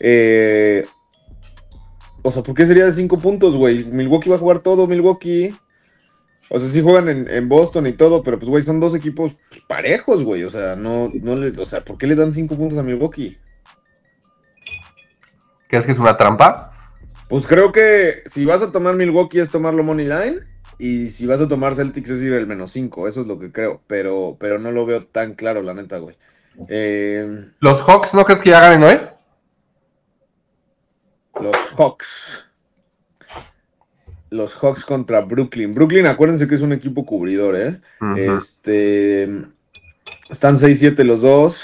[0.00, 0.84] Eh,
[2.22, 3.84] o sea, ¿por qué sería de 5 puntos, güey?
[3.84, 5.54] Milwaukee va a jugar todo, Milwaukee.
[6.54, 9.32] O sea, sí juegan en, en Boston y todo, pero pues, güey, son dos equipos
[9.48, 10.44] pues, parejos, güey.
[10.44, 13.38] O sea, no, no le, o sea, ¿por qué le dan 5 puntos a Milwaukee?
[15.66, 16.70] ¿Crees que es una trampa?
[17.28, 20.40] Pues creo que si vas a tomar Milwaukee es tomarlo money line
[20.76, 23.50] Y si vas a tomar Celtics es ir el menos 5, eso es lo que
[23.50, 26.16] creo, pero, pero no lo veo tan claro, la neta, güey.
[26.68, 29.00] Eh, ¿Los Hawks no crees que ya ganen hoy?
[31.40, 32.51] los Hawks.
[34.32, 35.74] Los Hawks contra Brooklyn.
[35.74, 37.80] Brooklyn, acuérdense que es un equipo cubridor, ¿eh?
[38.16, 39.24] Este.
[40.30, 41.62] Están 6-7 los dos.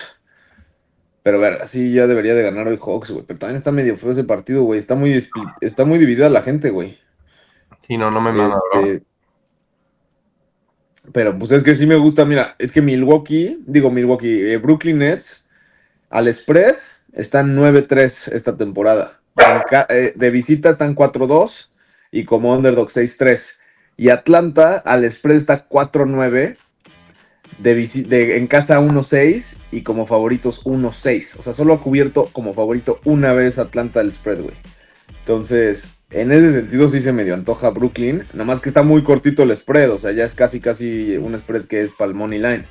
[1.22, 3.24] Pero ver, sí, ya debería de ganar hoy Hawks, güey.
[3.26, 4.78] Pero también está medio feo ese partido, güey.
[4.78, 5.26] Está muy,
[5.60, 6.98] está muy dividida la gente, güey.
[7.86, 8.56] Sí, no, no me manda.
[8.74, 9.02] Este,
[11.12, 14.98] pero pues es que sí me gusta, mira, es que Milwaukee, digo Milwaukee, eh, Brooklyn
[14.98, 15.44] Nets,
[16.10, 16.76] al spread
[17.12, 19.20] están 9-3 esta temporada.
[19.36, 21.68] En eh, de visita están 4-2
[22.10, 23.58] y como underdog 6-3.
[23.96, 26.56] Y Atlanta al spread está 4-9,
[27.58, 31.36] de de- en casa 1-6 y como favoritos 1-6.
[31.38, 34.56] O sea, solo ha cubierto como favorito una vez Atlanta al spread, güey.
[35.20, 38.24] Entonces, en ese sentido sí se medio antoja Brooklyn.
[38.32, 39.90] Nada más que está muy cortito el spread.
[39.90, 42.66] O sea, ya es casi casi un spread que es para el line.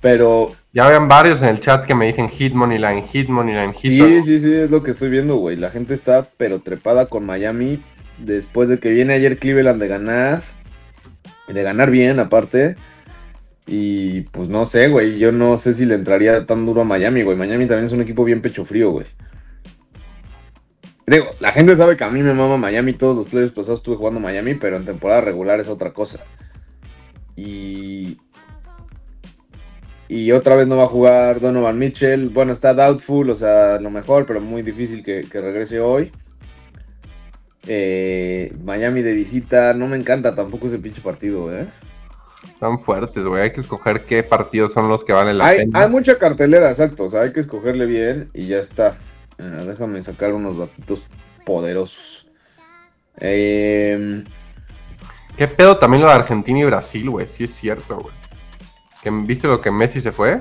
[0.00, 3.54] Pero Ya vean varios en el chat que me dicen hit money line, hit money
[3.54, 5.56] line, hit sí, sí, sí, es lo que estoy viendo, güey.
[5.56, 7.80] La gente está pero trepada con Miami.
[8.18, 10.42] Después de que viene ayer Cleveland de ganar.
[11.46, 12.74] De ganar bien, aparte.
[13.68, 15.16] Y pues no sé, güey.
[15.20, 17.36] Yo no sé si le entraría tan duro a Miami, güey.
[17.36, 19.06] Miami también es un equipo bien pecho frío, güey.
[21.06, 22.94] Digo, la gente sabe que a mí me mama Miami.
[22.94, 26.18] Todos los players pasados estuve jugando Miami, pero en temporada regular es otra cosa.
[27.36, 28.18] Y.
[30.08, 32.28] Y otra vez no va a jugar Donovan Mitchell.
[32.28, 36.12] Bueno, está doubtful, o sea, lo mejor, pero muy difícil que, que regrese hoy.
[37.66, 41.66] Eh, Miami de visita, no me encanta tampoco ese pinche partido, ¿eh?
[42.46, 43.42] Están fuertes, güey.
[43.44, 45.80] Hay que escoger qué partidos son los que valen la Hay, pena.
[45.80, 48.98] hay mucha cartelera, exacto, o sea, hay que escogerle bien y ya está.
[49.38, 51.02] Ah, déjame sacar unos datitos
[51.46, 52.26] poderosos.
[53.20, 54.24] Eh,
[55.36, 57.26] ¿Qué pedo también lo de Argentina y Brasil, güey?
[57.26, 58.14] Sí es cierto, güey.
[59.04, 60.40] ¿Que ¿Viste lo que Messi se fue?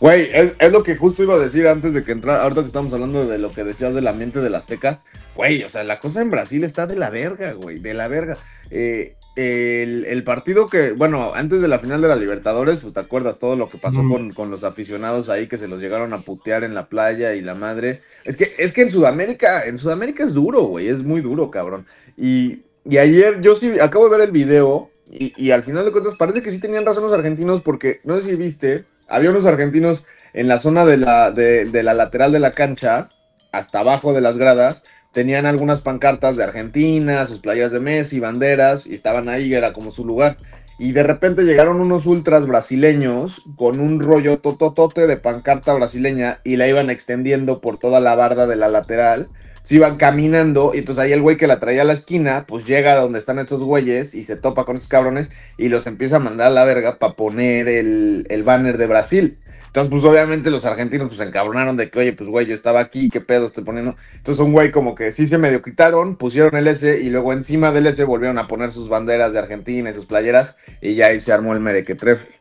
[0.00, 2.66] Güey, es, es lo que justo iba a decir antes de que entrara, ahorita que
[2.66, 4.98] estamos hablando de lo que decías del ambiente del Azteca.
[5.36, 8.36] Güey, o sea, la cosa en Brasil está de la verga, güey, de la verga.
[8.70, 13.00] Eh, el, el partido que, bueno, antes de la final de la Libertadores, pues te
[13.00, 14.10] acuerdas todo lo que pasó Mm.
[14.12, 17.40] con, con los aficionados ahí que se los llegaron a putear en la playa y
[17.40, 18.00] la madre.
[18.24, 21.86] Es que, es que en Sudamérica, en Sudamérica es duro, güey, es muy duro, cabrón.
[22.16, 26.14] Y, y ayer yo sí acabo de ver el video y, al final de cuentas
[26.16, 30.04] parece que sí tenían razón los argentinos porque, no sé si viste, había unos argentinos
[30.32, 33.08] en la zona de la, de, de la lateral de la cancha,
[33.52, 38.86] hasta abajo de las gradas, tenían algunas pancartas de Argentina, sus playas de Messi, banderas,
[38.86, 40.36] y estaban ahí, era como su lugar.
[40.78, 46.56] Y de repente llegaron unos ultras brasileños con un rollo tototote de pancarta brasileña y
[46.56, 49.28] la iban extendiendo por toda la barda de la lateral.
[49.62, 52.66] Se iban caminando y entonces ahí el güey que la traía a la esquina, pues
[52.66, 56.16] llega a donde están estos güeyes y se topa con estos cabrones y los empieza
[56.16, 59.38] a mandar a la verga para poner el, el banner de Brasil.
[59.74, 62.78] Entonces, pues obviamente los argentinos pues se encabronaron de que, oye, pues güey, yo estaba
[62.78, 63.96] aquí, ¿qué pedo estoy poniendo?
[64.14, 67.72] Entonces un güey como que sí se medio quitaron, pusieron el S y luego encima
[67.72, 71.18] del S volvieron a poner sus banderas de Argentina y sus playeras y ya ahí
[71.18, 72.38] se armó el merequetrefe.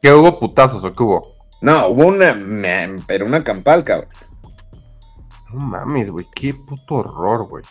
[0.00, 1.36] ¿Qué hubo putazos o qué hubo?
[1.60, 2.34] No, hubo una,
[3.06, 4.08] pero una campal, cabrón.
[5.52, 6.24] No mames, güey.
[6.34, 7.64] Qué puto horror, güey.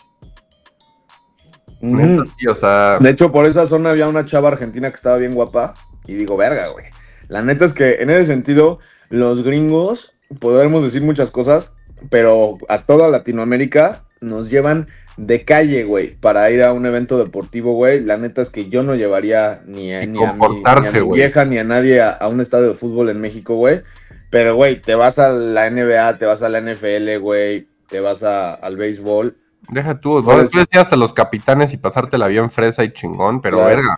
[1.82, 5.34] Neta, o sea, De hecho, por esa zona había una chava argentina que estaba bien
[5.34, 5.74] guapa.
[6.06, 6.86] Y digo, verga, güey.
[7.28, 11.72] La neta es que en ese sentido, los gringos, podemos decir muchas cosas,
[12.10, 17.74] pero a toda Latinoamérica nos llevan de calle, güey, para ir a un evento deportivo,
[17.74, 18.00] güey.
[18.02, 20.92] La neta es que yo no llevaría ni a, ni a mi, ni a comportarse,
[20.94, 21.20] mi güey.
[21.22, 23.82] vieja ni a nadie a, a un estadio de fútbol en México, güey.
[24.30, 28.24] Pero, güey, te vas a la NBA, te vas a la NFL, güey, te vas
[28.24, 29.36] a- al béisbol.
[29.72, 30.24] deja tú.
[30.24, 33.76] Puedes- ir hasta los capitanes y pasártela bien fresa y chingón, pero Claro.
[33.76, 33.96] verga.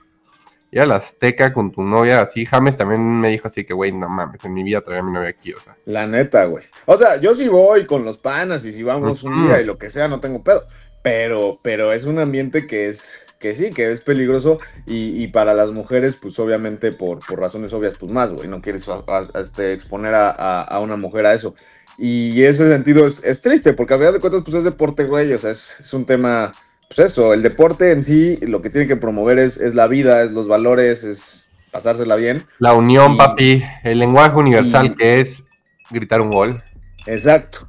[0.71, 2.45] Ir a la Azteca con tu novia así.
[2.45, 5.11] James también me dijo así que, güey, no mames, en mi vida traía a mi
[5.11, 5.75] novia aquí, o sea.
[5.85, 6.63] La neta, güey.
[6.85, 9.77] O sea, yo sí voy con los panas y si vamos un día y lo
[9.77, 10.63] que sea, no tengo pedo.
[11.03, 13.03] Pero, pero es un ambiente que es,
[13.39, 17.73] que sí, que es peligroso y, y para las mujeres, pues obviamente por, por razones
[17.73, 18.47] obvias, pues más, güey.
[18.47, 21.53] No quieres a- a- este, exponer a, a- a una mujer a eso.
[21.97, 25.33] Y ese sentido es, es triste, porque a final de cuentas, pues es deporte, güey.
[25.33, 26.53] O sea, es, es un tema,
[26.93, 30.23] pues eso, el deporte en sí, lo que tiene que promover es, es la vida,
[30.23, 32.43] es los valores, es pasársela bien.
[32.59, 33.63] La unión, Y- papi.
[33.83, 35.43] El lenguaje universal y- que es
[35.89, 36.61] gritar un gol.
[37.05, 37.67] Exacto.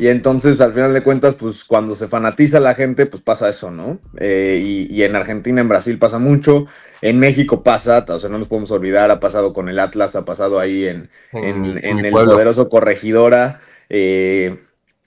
[0.00, 3.70] Y entonces, al final de cuentas, pues cuando se fanatiza la gente, pues pasa eso,
[3.72, 3.98] ¿no?
[4.18, 6.66] Eh, y, y en Argentina, en Brasil pasa mucho,
[7.02, 10.24] en México pasa, o sea, no nos podemos olvidar, ha pasado con el Atlas, ha
[10.24, 12.32] pasado ahí en, en, en en mi el pueblo.
[12.34, 13.60] poderoso Corregidora.
[13.88, 14.56] eh,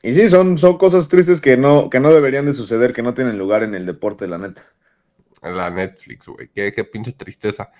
[0.03, 3.13] y sí, son, son cosas tristes que no, que no deberían de suceder, que no
[3.13, 4.63] tienen lugar en el deporte, la neta.
[5.43, 6.49] La Netflix, güey.
[6.53, 7.71] Qué, qué pinche tristeza.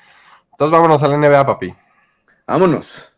[0.51, 1.73] Entonces vámonos a la NBA, papi.
[2.47, 3.09] Vámonos.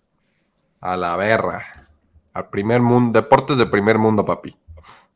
[0.81, 1.87] A la berra.
[2.33, 3.21] Al primer mundo.
[3.21, 4.57] Deportes de primer mundo, papi.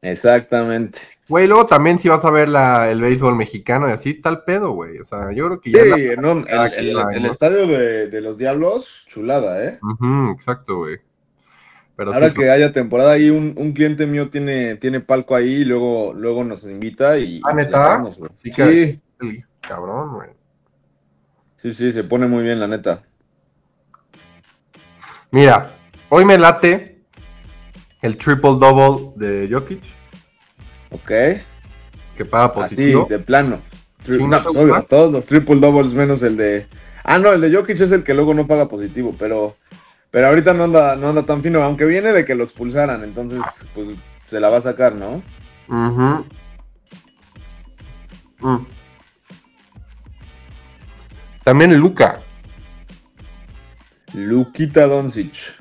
[0.01, 0.99] Exactamente.
[1.27, 4.43] Güey, luego también si vas a ver la, el béisbol mexicano y así está el
[4.43, 4.99] pedo, güey.
[4.99, 5.83] O sea, yo creo que ya...
[5.83, 6.45] Sí, la- no,
[7.11, 9.79] el, estadio de, de los Diablos, chulada, ¿eh?
[9.81, 10.99] Ujú, exacto, güey.
[11.97, 15.47] Pero Ahora sí, que haya temporada ahí, un, un cliente mío tiene, tiene palco ahí
[15.55, 17.41] y luego, luego nos invita y...
[17.43, 17.97] Ah, ¿neta?
[17.97, 18.13] güey.
[18.35, 20.29] Sí, Sí, que- el cabrón, güey.
[21.57, 23.01] sí, sí, se pone muy bien, la neta.
[25.31, 25.71] Mira,
[26.09, 27.01] hoy me late
[28.01, 29.81] el triple double de Jokic,
[30.91, 31.07] Ok.
[32.15, 33.07] que paga Así, positivo.
[33.09, 33.59] de plano.
[34.05, 36.67] Tri- Sí, no, ¿no te pues, obvio, todos los triple doubles menos el de.
[37.03, 39.55] Ah, no, el de Jokic es el que luego no paga positivo, pero.
[40.11, 43.41] Pero ahorita no anda, no anda tan fino, aunque viene de que lo expulsaran, entonces,
[43.73, 43.89] pues
[44.27, 45.21] se la va a sacar, ¿no?
[45.67, 46.23] Mm.
[51.43, 52.19] También Luca.
[54.13, 55.55] Luquita Doncic.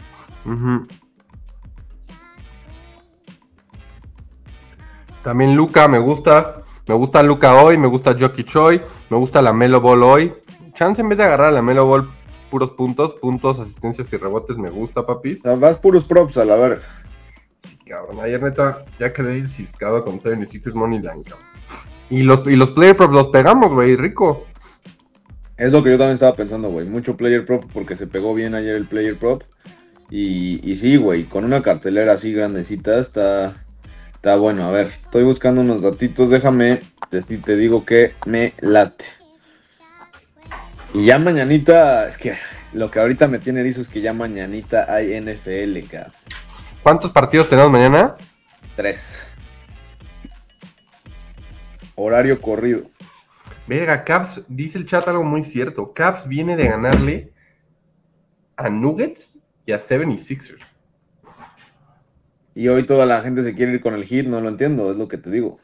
[5.23, 6.63] También Luca me gusta.
[6.89, 8.81] Me gusta Luca hoy, me gusta Jokic hoy,
[9.11, 10.33] me gusta la Melo Ball hoy.
[10.73, 12.09] Chance en vez de agarrar la Melo Ball
[12.47, 15.41] puros puntos, puntos, asistencias y rebotes, me gusta, O papis.
[15.41, 16.83] sea, vas puros props a la verga.
[17.59, 18.21] Sí, cabrón.
[18.21, 21.47] Ayer neta ya quedé ciscado con 76ers Money Line, cabrón.
[22.09, 24.47] Y los, y los player props los pegamos, güey, rico.
[25.57, 26.87] Es lo que yo también estaba pensando, güey.
[26.87, 29.43] Mucho player prop porque se pegó bien ayer el player prop.
[30.11, 33.65] Y, y sí, güey, con una cartelera así grandecita está,
[34.15, 34.65] está bueno.
[34.65, 36.29] A ver, estoy buscando unos datitos.
[36.29, 39.05] Déjame, te, te digo que me late.
[40.97, 42.37] Y ya mañanita, es que
[42.73, 46.15] lo que ahorita me tiene erizo es que ya mañanita hay NFL, cabrón.
[46.83, 48.17] ¿Cuántos partidos tenemos mañana?
[48.77, 49.23] Tres.
[51.97, 52.87] Horario corrido.
[53.67, 55.93] Verga, Caps, dice el chat algo muy cierto.
[55.93, 57.35] Caps viene de ganarle
[58.57, 60.65] a Nuggets y a 76ers.
[62.55, 64.97] Y hoy toda la gente se quiere ir con el hit, no lo entiendo, es
[64.97, 65.59] lo que te digo.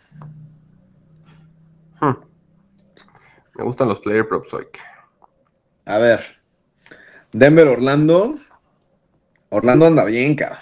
[2.03, 2.19] Hmm.
[3.57, 4.67] Me gustan los player props hoy.
[5.93, 6.21] A ver.
[7.33, 8.37] Denver, Orlando.
[9.51, 10.59] Orlando anda bien, cabrón.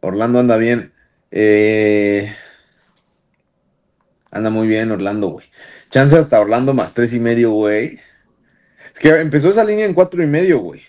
[0.00, 0.94] Orlando anda bien.
[1.30, 2.34] Eh,
[4.30, 5.50] anda muy bien Orlando, güey.
[5.90, 8.00] Chance hasta Orlando más tres y medio, güey.
[8.90, 10.80] Es que empezó esa línea en cuatro y medio, güey.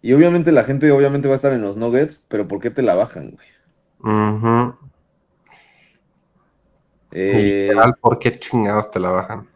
[0.00, 2.80] Y obviamente la gente obviamente va a estar en los Nuggets, pero ¿por qué te
[2.80, 3.48] la bajan, güey?
[3.98, 4.78] Ujú.
[7.12, 9.46] Eh, Literal, ¿por qué chingados te la bajan?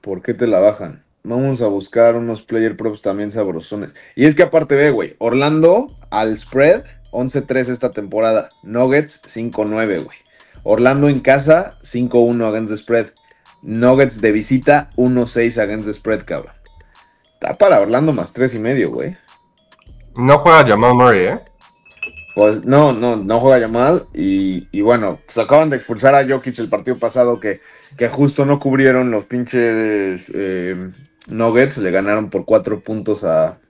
[0.00, 1.03] ¿Por qué te la bajan?
[1.26, 3.94] Vamos a buscar unos player props también sabrosones.
[4.14, 8.50] Y es que aparte ve, güey, Orlando al spread 11-3 esta temporada.
[8.62, 10.18] Nuggets 5-9, güey.
[10.64, 13.06] Orlando en casa 5-1 against the spread.
[13.62, 16.52] Nuggets de visita 1-6 against the spread, cabrón.
[17.32, 19.16] Está para Orlando más 3 y medio, güey.
[20.16, 21.40] No juega Jamal Murray, ¿eh?
[22.34, 24.08] Pues no, no, no juega Yamal.
[24.12, 27.60] Y, y bueno, se acaban de expulsar a Jokic el partido pasado que,
[27.96, 30.90] que justo no cubrieron los pinches eh,
[31.28, 31.78] Nuggets.
[31.78, 33.60] Le ganaron por cuatro puntos a,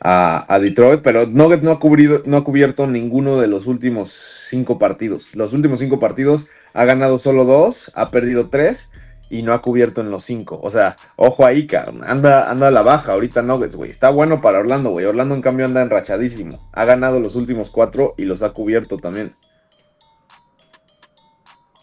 [0.00, 1.00] a, a Detroit.
[1.02, 4.10] Pero Nuggets no ha, cubrido, no ha cubierto ninguno de los últimos
[4.48, 5.34] cinco partidos.
[5.34, 8.90] Los últimos cinco partidos ha ganado solo dos, ha perdido tres.
[9.30, 10.60] Y no ha cubierto en los cinco.
[10.62, 11.66] O sea, ojo ahí.
[12.06, 13.90] Anda, anda a la baja ahorita Nuggets, güey.
[13.90, 15.06] Está bueno para Orlando, güey.
[15.06, 16.70] Orlando, en cambio, anda enrachadísimo.
[16.72, 19.32] Ha ganado los últimos cuatro y los ha cubierto también.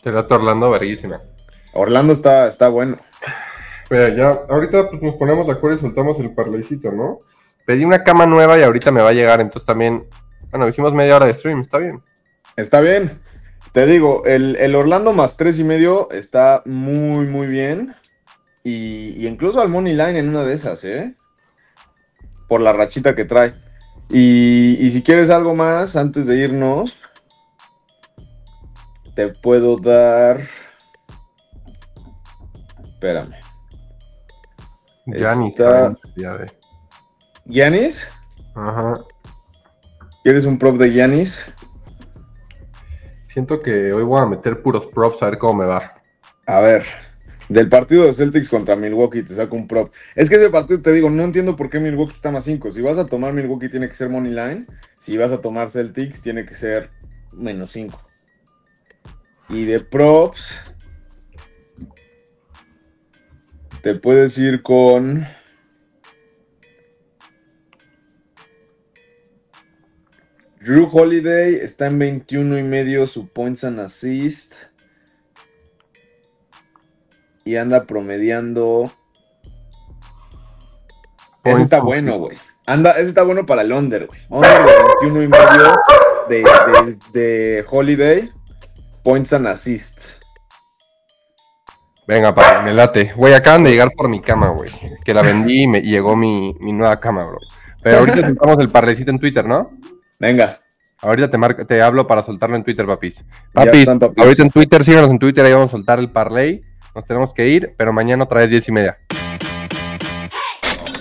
[0.03, 1.21] Te la Orlando, verguísima.
[1.73, 2.97] Orlando está, está bueno.
[3.91, 7.19] Mira, ya, ahorita pues nos ponemos de acuerdo y soltamos el parlaycito, ¿no?
[7.65, 10.07] Pedí una cama nueva y ahorita me va a llegar, entonces también.
[10.49, 12.01] Bueno, hicimos media hora de stream, está bien.
[12.55, 13.19] Está bien.
[13.73, 17.93] Te digo, el, el Orlando más tres y medio está muy, muy bien.
[18.63, 21.13] Y, incluso al Money Line en una de esas, ¿eh?
[22.47, 23.53] Por la rachita que trae.
[24.09, 26.97] Y si quieres algo más, antes de irnos,
[29.15, 30.47] te puedo dar.
[32.85, 33.50] Espérame.
[35.19, 36.51] Giannis Está- también, ya de-
[37.45, 38.07] ¿Giannis?
[38.55, 38.95] Ajá.
[40.23, 41.45] ¿Quieres un prop de Giannis?
[43.27, 45.93] Siento que hoy voy a meter puros props a ver cómo me va.
[46.45, 46.83] A ver,
[47.49, 49.91] del partido de Celtics contra Milwaukee te saco un prop.
[50.15, 52.71] Es que ese partido te digo, no entiendo por qué Milwaukee está más 5.
[52.71, 54.65] Si vas a tomar Milwaukee tiene que ser money line.
[54.99, 56.89] Si vas a tomar Celtics tiene que ser
[57.33, 57.97] menos 5.
[59.49, 60.53] Y de props
[63.83, 65.27] te puedes ir con
[70.59, 74.53] Drew Holiday está en 21 y medio su points and assist.
[77.43, 78.91] y anda promediando.
[81.43, 82.37] Ese está bueno, güey.
[82.67, 84.19] Anda, ese está bueno para el under, güey.
[84.29, 84.71] Under de
[85.01, 85.75] 21 y medio
[86.29, 86.43] de,
[87.13, 88.31] de, de Holiday.
[89.03, 90.20] Points and assists.
[92.07, 93.13] Venga, papi, me late.
[93.15, 94.69] Güey, acaban de llegar por mi cama, güey.
[95.03, 97.37] Que la vendí y me llegó mi, mi nueva cama, bro.
[97.81, 99.71] Pero ahorita soltamos el parlecito en Twitter, ¿no?
[100.19, 100.59] Venga.
[101.01, 103.23] Ahorita te, marco, te hablo para soltarlo en Twitter, papis.
[103.53, 104.23] Papis, están, papis.
[104.23, 106.61] ahorita en Twitter, síganos en Twitter, ahí vamos a soltar el parlay.
[106.93, 108.97] Nos tenemos que ir, pero mañana otra vez diez y media.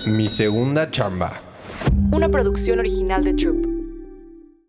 [0.06, 1.32] Mi segunda chamba.
[2.12, 3.79] Una producción original de Troop.